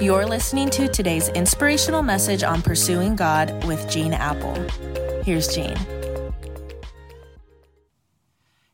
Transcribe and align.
You're 0.00 0.26
listening 0.26 0.70
to 0.70 0.88
today's 0.88 1.28
inspirational 1.28 2.02
message 2.02 2.42
on 2.42 2.62
pursuing 2.62 3.14
God 3.14 3.64
with 3.64 3.88
Gene 3.88 4.12
Appel. 4.12 4.54
Here's 5.22 5.46
Gene. 5.46 5.78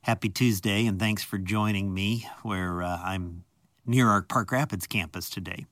Happy 0.01 0.31
Tuesday, 0.31 0.87
and 0.87 0.99
thanks 0.99 1.23
for 1.23 1.37
joining 1.37 1.93
me 1.93 2.27
where 2.43 2.83
uh, 2.83 3.01
I'm 3.05 3.45
near 3.85 4.09
our 4.09 4.23
Park 4.23 4.51
Rapids 4.51 4.87
campus 4.87 5.29
today. 5.29 5.67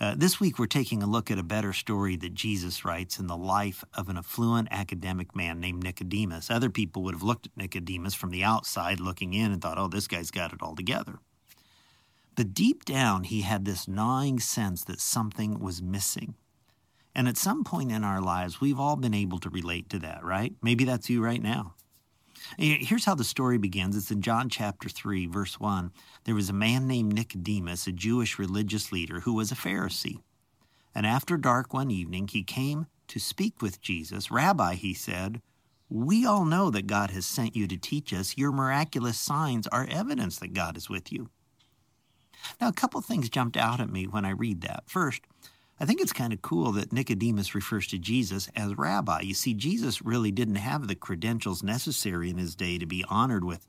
Uh, 0.00 0.14
this 0.16 0.38
week, 0.38 0.60
we're 0.60 0.66
taking 0.66 1.02
a 1.02 1.06
look 1.06 1.28
at 1.28 1.40
a 1.40 1.42
better 1.42 1.72
story 1.72 2.14
that 2.16 2.32
Jesus 2.32 2.84
writes 2.84 3.18
in 3.18 3.26
the 3.26 3.36
life 3.36 3.82
of 3.94 4.08
an 4.08 4.16
affluent 4.16 4.68
academic 4.70 5.34
man 5.34 5.58
named 5.58 5.82
Nicodemus. 5.82 6.52
Other 6.52 6.70
people 6.70 7.02
would 7.02 7.14
have 7.14 7.22
looked 7.24 7.46
at 7.46 7.56
Nicodemus 7.56 8.14
from 8.14 8.30
the 8.30 8.44
outside 8.44 9.00
looking 9.00 9.34
in 9.34 9.50
and 9.50 9.60
thought, 9.60 9.78
oh, 9.78 9.88
this 9.88 10.06
guy's 10.06 10.30
got 10.30 10.52
it 10.52 10.62
all 10.62 10.76
together. 10.76 11.18
But 12.34 12.54
deep 12.54 12.84
down, 12.84 13.24
he 13.24 13.42
had 13.42 13.64
this 13.64 13.86
gnawing 13.86 14.40
sense 14.40 14.84
that 14.84 15.00
something 15.00 15.58
was 15.58 15.82
missing. 15.82 16.34
And 17.14 17.28
at 17.28 17.36
some 17.36 17.62
point 17.62 17.92
in 17.92 18.04
our 18.04 18.22
lives, 18.22 18.60
we've 18.60 18.80
all 18.80 18.96
been 18.96 19.12
able 19.12 19.38
to 19.40 19.50
relate 19.50 19.90
to 19.90 19.98
that, 19.98 20.24
right? 20.24 20.54
Maybe 20.62 20.84
that's 20.84 21.10
you 21.10 21.22
right 21.22 21.42
now. 21.42 21.74
Here's 22.58 23.04
how 23.04 23.14
the 23.14 23.22
story 23.22 23.58
begins. 23.58 23.96
It's 23.96 24.10
in 24.10 24.22
John 24.22 24.48
chapter 24.48 24.88
3, 24.88 25.26
verse 25.26 25.60
1. 25.60 25.92
There 26.24 26.34
was 26.34 26.48
a 26.48 26.54
man 26.54 26.86
named 26.86 27.12
Nicodemus, 27.12 27.86
a 27.86 27.92
Jewish 27.92 28.38
religious 28.38 28.90
leader, 28.90 29.20
who 29.20 29.34
was 29.34 29.52
a 29.52 29.56
Pharisee. 29.56 30.22
And 30.94 31.06
after 31.06 31.36
dark 31.36 31.72
one 31.72 31.90
evening, 31.90 32.28
he 32.28 32.42
came 32.42 32.86
to 33.08 33.18
speak 33.18 33.62
with 33.62 33.80
Jesus. 33.80 34.30
Rabbi, 34.30 34.74
he 34.74 34.94
said, 34.94 35.40
we 35.88 36.24
all 36.24 36.46
know 36.46 36.70
that 36.70 36.86
God 36.86 37.10
has 37.10 37.26
sent 37.26 37.54
you 37.54 37.66
to 37.68 37.76
teach 37.76 38.14
us. 38.14 38.38
Your 38.38 38.50
miraculous 38.50 39.18
signs 39.18 39.66
are 39.66 39.86
evidence 39.90 40.38
that 40.38 40.54
God 40.54 40.78
is 40.78 40.88
with 40.88 41.12
you. 41.12 41.28
Now, 42.60 42.68
a 42.68 42.72
couple 42.72 43.00
things 43.00 43.28
jumped 43.28 43.56
out 43.56 43.80
at 43.80 43.90
me 43.90 44.06
when 44.06 44.24
I 44.24 44.30
read 44.30 44.62
that. 44.62 44.84
First, 44.86 45.22
I 45.80 45.84
think 45.84 46.00
it's 46.00 46.12
kind 46.12 46.32
of 46.32 46.42
cool 46.42 46.72
that 46.72 46.92
Nicodemus 46.92 47.54
refers 47.54 47.86
to 47.88 47.98
Jesus 47.98 48.48
as 48.54 48.78
rabbi. 48.78 49.22
You 49.22 49.34
see, 49.34 49.54
Jesus 49.54 50.02
really 50.02 50.30
didn't 50.30 50.56
have 50.56 50.86
the 50.86 50.94
credentials 50.94 51.62
necessary 51.62 52.30
in 52.30 52.38
his 52.38 52.54
day 52.54 52.78
to 52.78 52.86
be 52.86 53.04
honored 53.08 53.44
with 53.44 53.66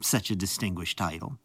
such 0.00 0.30
a 0.30 0.36
distinguished 0.36 0.98
title. 0.98 1.38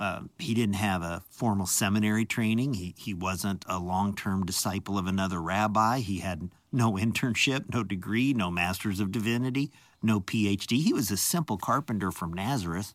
Uh, 0.00 0.22
he 0.38 0.54
didn't 0.54 0.76
have 0.76 1.02
a 1.02 1.22
formal 1.28 1.66
seminary 1.66 2.24
training. 2.24 2.74
He, 2.74 2.94
he 2.96 3.12
wasn't 3.12 3.64
a 3.68 3.80
long 3.80 4.14
term 4.14 4.46
disciple 4.46 4.96
of 4.96 5.08
another 5.08 5.42
rabbi. 5.42 5.98
He 5.98 6.18
had 6.18 6.50
no 6.70 6.92
internship, 6.96 7.72
no 7.72 7.82
degree, 7.82 8.32
no 8.32 8.50
master's 8.50 9.00
of 9.00 9.10
divinity, 9.10 9.72
no 10.02 10.20
PhD. 10.20 10.82
He 10.82 10.92
was 10.92 11.10
a 11.10 11.16
simple 11.16 11.58
carpenter 11.58 12.12
from 12.12 12.32
Nazareth 12.32 12.94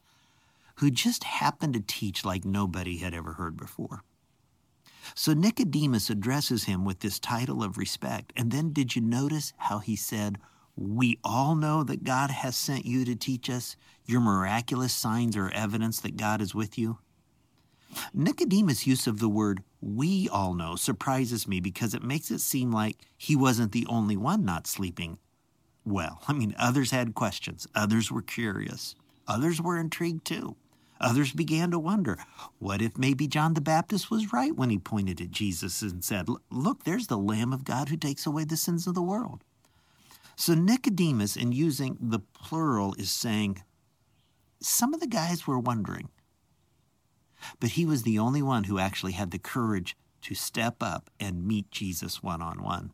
who 0.76 0.90
just 0.92 1.24
happened 1.24 1.74
to 1.74 1.80
teach 1.80 2.26
like 2.26 2.46
nobody 2.46 2.98
had 2.98 3.14
ever 3.14 3.34
heard 3.34 3.58
before. 3.58 4.04
So 5.16 5.34
Nicodemus 5.34 6.10
addresses 6.10 6.64
him 6.64 6.86
with 6.86 7.00
this 7.00 7.20
title 7.20 7.64
of 7.64 7.78
respect. 7.78 8.34
And 8.36 8.52
then 8.52 8.74
did 8.74 8.96
you 8.96 9.02
notice 9.02 9.54
how 9.58 9.80
he 9.80 9.96
said, 9.96 10.38
We 10.76 11.20
all 11.24 11.56
know 11.56 11.84
that 11.84 12.04
God 12.04 12.32
has 12.32 12.56
sent 12.56 12.86
you 12.86 13.06
to 13.06 13.16
teach 13.16 13.50
us. 13.50 13.76
Your 14.06 14.22
miraculous 14.22 14.94
signs 14.94 15.38
are 15.38 15.50
evidence 15.50 16.00
that 16.02 16.18
God 16.18 16.42
is 16.42 16.56
with 16.56 16.78
you. 16.78 17.00
Nicodemus' 18.14 18.88
use 18.88 19.06
of 19.06 19.20
the 19.20 19.30
word 19.30 19.64
we 19.80 20.28
all 20.30 20.54
know 20.54 20.76
surprises 20.76 21.48
me 21.48 21.60
because 21.60 21.94
it 21.94 22.02
makes 22.02 22.32
it 22.32 22.40
seem 22.40 22.72
like 22.72 22.98
he 23.18 23.36
wasn't 23.36 23.72
the 23.72 23.86
only 23.88 24.18
one 24.18 24.44
not 24.44 24.66
sleeping 24.66 25.20
well. 25.86 26.22
I 26.28 26.34
mean, 26.34 26.56
others 26.58 26.92
had 26.92 27.14
questions, 27.14 27.68
others 27.76 28.12
were 28.12 28.22
curious, 28.22 28.96
others 29.28 29.62
were 29.62 29.78
intrigued 29.78 30.26
too. 30.26 30.56
Others 31.04 31.34
began 31.34 31.70
to 31.72 31.80
wonder 31.80 32.18
what 32.60 32.82
if 32.82 32.98
maybe 32.98 33.28
John 33.28 33.56
the 33.56 33.62
Baptist 33.62 34.10
was 34.10 34.32
right 34.32 34.56
when 34.56 34.70
he 34.70 34.80
pointed 34.80 35.20
at 35.20 35.32
Jesus 35.32 35.82
and 35.82 36.02
said, 36.02 36.30
Look, 36.50 36.86
there's 36.86 37.08
the 37.08 37.18
Lamb 37.18 37.52
of 37.52 37.66
God 37.66 37.90
who 37.90 37.98
takes 37.98 38.26
away 38.26 38.46
the 38.46 38.56
sins 38.56 38.88
of 38.88 38.96
the 38.96 39.02
world. 39.02 39.44
So 40.38 40.54
Nicodemus, 40.54 41.36
in 41.36 41.52
using 41.52 41.98
the 42.00 42.20
plural, 42.20 42.96
is 42.98 43.12
saying, 43.12 43.64
Some 44.62 44.94
of 44.94 45.02
the 45.02 45.08
guys 45.08 45.46
were 45.46 45.60
wondering. 45.60 46.08
But 47.60 47.72
he 47.72 47.86
was 47.86 48.04
the 48.04 48.18
only 48.18 48.42
one 48.42 48.64
who 48.64 48.80
actually 48.80 49.12
had 49.12 49.32
the 49.32 49.40
courage 49.40 49.98
to 50.22 50.34
step 50.34 50.78
up 50.82 51.10
and 51.20 51.46
meet 51.46 51.70
Jesus 51.70 52.24
one 52.24 52.42
on 52.42 52.64
one. 52.64 52.94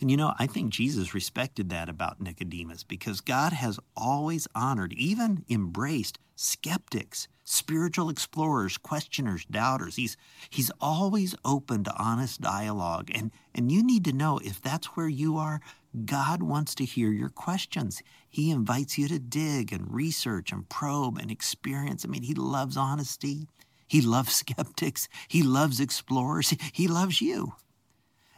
And 0.00 0.10
you 0.10 0.16
know, 0.16 0.34
I 0.38 0.46
think 0.46 0.72
Jesus 0.72 1.14
respected 1.14 1.70
that 1.70 1.88
about 1.88 2.20
Nicodemus 2.20 2.84
because 2.84 3.20
God 3.20 3.52
has 3.52 3.78
always 3.96 4.48
honored, 4.54 4.92
even 4.94 5.44
embraced 5.48 6.18
skeptics, 6.36 7.28
spiritual 7.44 8.08
explorers, 8.08 8.78
questioners, 8.78 9.44
doubters. 9.44 9.96
He's, 9.96 10.16
he's 10.50 10.70
always 10.80 11.34
open 11.44 11.84
to 11.84 11.96
honest 11.96 12.40
dialogue. 12.40 13.10
And, 13.14 13.30
and 13.54 13.70
you 13.70 13.82
need 13.82 14.04
to 14.06 14.12
know 14.12 14.38
if 14.38 14.60
that's 14.60 14.96
where 14.96 15.08
you 15.08 15.36
are, 15.36 15.60
God 16.04 16.42
wants 16.42 16.74
to 16.76 16.84
hear 16.84 17.10
your 17.10 17.28
questions. 17.28 18.02
He 18.28 18.50
invites 18.50 18.96
you 18.96 19.08
to 19.08 19.18
dig 19.18 19.72
and 19.72 19.92
research 19.92 20.52
and 20.52 20.68
probe 20.68 21.18
and 21.18 21.30
experience. 21.30 22.04
I 22.04 22.08
mean, 22.08 22.22
He 22.22 22.34
loves 22.34 22.76
honesty. 22.76 23.46
He 23.86 24.00
loves 24.00 24.34
skeptics. 24.36 25.08
He 25.28 25.42
loves 25.42 25.80
explorers. 25.80 26.54
He 26.72 26.88
loves 26.88 27.20
you. 27.20 27.54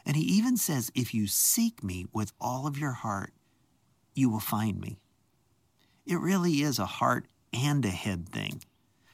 And 0.05 0.15
he 0.15 0.23
even 0.23 0.57
says, 0.57 0.91
If 0.93 1.13
you 1.13 1.27
seek 1.27 1.83
me 1.83 2.05
with 2.13 2.31
all 2.39 2.67
of 2.67 2.77
your 2.77 2.91
heart, 2.91 3.33
you 4.13 4.29
will 4.29 4.39
find 4.39 4.79
me. 4.79 4.99
It 6.05 6.19
really 6.19 6.61
is 6.61 6.77
a 6.77 6.85
heart 6.85 7.25
and 7.51 7.83
a 7.85 7.89
head 7.89 8.29
thing. 8.29 8.61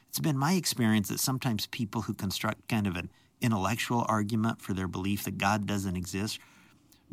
It's 0.08 0.20
been 0.20 0.36
my 0.36 0.52
experience 0.54 1.08
that 1.08 1.20
sometimes 1.20 1.66
people 1.66 2.02
who 2.02 2.14
construct 2.14 2.68
kind 2.68 2.86
of 2.86 2.96
an 2.96 3.10
intellectual 3.40 4.04
argument 4.08 4.60
for 4.60 4.74
their 4.74 4.88
belief 4.88 5.24
that 5.24 5.38
God 5.38 5.66
doesn't 5.66 5.96
exist 5.96 6.38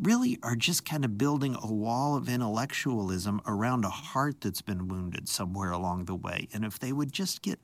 really 0.00 0.38
are 0.42 0.56
just 0.56 0.84
kind 0.84 1.04
of 1.04 1.18
building 1.18 1.56
a 1.62 1.72
wall 1.72 2.16
of 2.16 2.28
intellectualism 2.28 3.40
around 3.46 3.84
a 3.84 3.90
heart 3.90 4.40
that's 4.40 4.62
been 4.62 4.88
wounded 4.88 5.28
somewhere 5.28 5.70
along 5.70 6.06
the 6.06 6.14
way. 6.14 6.48
And 6.52 6.64
if 6.64 6.78
they 6.78 6.92
would 6.92 7.12
just 7.12 7.42
get 7.42 7.60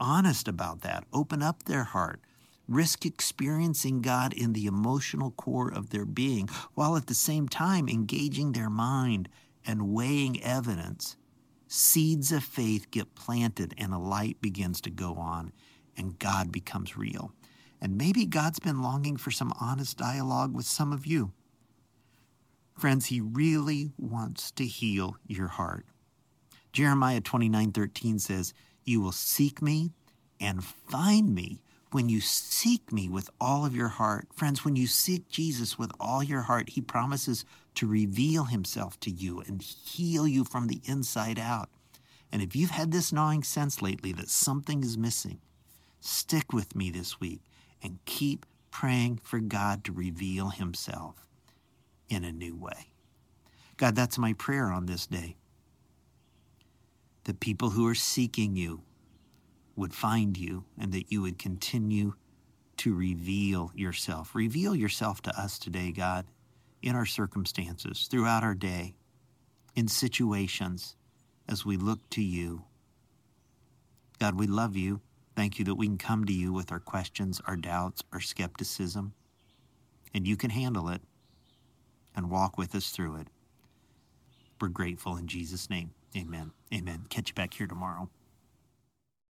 honest 0.00 0.48
about 0.48 0.82
that, 0.82 1.04
open 1.12 1.42
up 1.42 1.64
their 1.64 1.84
heart, 1.84 2.20
risk 2.68 3.06
experiencing 3.06 4.02
God 4.02 4.32
in 4.32 4.52
the 4.52 4.66
emotional 4.66 5.30
core 5.30 5.72
of 5.72 5.90
their 5.90 6.04
being, 6.04 6.48
while 6.74 6.96
at 6.96 7.06
the 7.06 7.14
same 7.14 7.48
time 7.48 7.88
engaging 7.88 8.52
their 8.52 8.70
mind 8.70 9.28
and 9.64 9.92
weighing 9.92 10.42
evidence, 10.42 11.16
seeds 11.68 12.32
of 12.32 12.44
faith 12.44 12.90
get 12.90 13.14
planted 13.14 13.74
and 13.78 13.92
a 13.92 13.98
light 13.98 14.40
begins 14.40 14.80
to 14.82 14.90
go 14.90 15.14
on 15.14 15.52
and 15.96 16.18
God 16.18 16.52
becomes 16.52 16.96
real. 16.96 17.32
And 17.80 17.96
maybe 17.96 18.26
God's 18.26 18.58
been 18.58 18.82
longing 18.82 19.16
for 19.16 19.30
some 19.30 19.52
honest 19.60 19.96
dialogue 19.96 20.54
with 20.54 20.66
some 20.66 20.92
of 20.92 21.06
you. 21.06 21.32
Friends, 22.76 23.06
he 23.06 23.20
really 23.20 23.92
wants 23.96 24.50
to 24.52 24.66
heal 24.66 25.16
your 25.26 25.48
heart. 25.48 25.86
Jeremiah 26.72 27.22
29:13 27.22 28.18
says, 28.18 28.52
"You 28.84 29.00
will 29.00 29.12
seek 29.12 29.62
me 29.62 29.92
and 30.38 30.62
find 30.62 31.34
me 31.34 31.62
when 31.92 32.08
you 32.08 32.20
seek 32.20 32.92
me 32.92 33.08
with 33.08 33.30
all 33.40 33.64
of 33.64 33.74
your 33.74 33.88
heart, 33.88 34.28
friends, 34.34 34.64
when 34.64 34.76
you 34.76 34.86
seek 34.86 35.28
Jesus 35.28 35.78
with 35.78 35.90
all 36.00 36.22
your 36.22 36.42
heart, 36.42 36.70
he 36.70 36.80
promises 36.80 37.44
to 37.76 37.86
reveal 37.86 38.44
himself 38.44 38.98
to 39.00 39.10
you 39.10 39.40
and 39.46 39.62
heal 39.62 40.26
you 40.26 40.44
from 40.44 40.66
the 40.66 40.80
inside 40.84 41.38
out. 41.38 41.68
And 42.32 42.42
if 42.42 42.56
you've 42.56 42.70
had 42.70 42.90
this 42.90 43.12
gnawing 43.12 43.44
sense 43.44 43.80
lately 43.80 44.12
that 44.12 44.28
something 44.28 44.82
is 44.82 44.98
missing, 44.98 45.40
stick 46.00 46.52
with 46.52 46.74
me 46.74 46.90
this 46.90 47.20
week 47.20 47.40
and 47.82 47.98
keep 48.04 48.44
praying 48.70 49.20
for 49.22 49.38
God 49.38 49.84
to 49.84 49.92
reveal 49.92 50.50
himself 50.50 51.26
in 52.08 52.24
a 52.24 52.32
new 52.32 52.56
way. 52.56 52.90
God, 53.76 53.94
that's 53.94 54.18
my 54.18 54.32
prayer 54.32 54.66
on 54.66 54.86
this 54.86 55.06
day. 55.06 55.36
The 57.24 57.34
people 57.34 57.70
who 57.70 57.86
are 57.86 57.94
seeking 57.94 58.56
you 58.56 58.82
would 59.76 59.94
find 59.94 60.36
you 60.36 60.64
and 60.78 60.92
that 60.92 61.12
you 61.12 61.22
would 61.22 61.38
continue 61.38 62.14
to 62.78 62.94
reveal 62.94 63.70
yourself. 63.74 64.34
Reveal 64.34 64.74
yourself 64.74 65.22
to 65.22 65.40
us 65.40 65.58
today, 65.58 65.92
God, 65.92 66.26
in 66.82 66.96
our 66.96 67.06
circumstances, 67.06 68.08
throughout 68.10 68.42
our 68.42 68.54
day, 68.54 68.94
in 69.74 69.88
situations 69.88 70.96
as 71.48 71.64
we 71.64 71.76
look 71.76 72.08
to 72.10 72.22
you. 72.22 72.64
God, 74.18 74.38
we 74.38 74.46
love 74.46 74.76
you. 74.76 75.00
Thank 75.34 75.58
you 75.58 75.64
that 75.66 75.74
we 75.74 75.86
can 75.86 75.98
come 75.98 76.24
to 76.24 76.32
you 76.32 76.52
with 76.52 76.72
our 76.72 76.80
questions, 76.80 77.40
our 77.46 77.56
doubts, 77.56 78.02
our 78.12 78.20
skepticism, 78.20 79.12
and 80.14 80.26
you 80.26 80.36
can 80.36 80.50
handle 80.50 80.88
it 80.88 81.02
and 82.14 82.30
walk 82.30 82.56
with 82.56 82.74
us 82.74 82.90
through 82.90 83.16
it. 83.16 83.28
We're 84.58 84.68
grateful 84.68 85.16
in 85.16 85.26
Jesus' 85.26 85.68
name. 85.68 85.90
Amen. 86.16 86.52
Amen. 86.72 87.04
Catch 87.10 87.28
you 87.28 87.34
back 87.34 87.52
here 87.52 87.66
tomorrow. 87.66 88.08